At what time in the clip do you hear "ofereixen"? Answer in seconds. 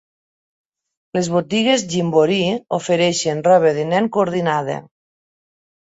2.81-3.47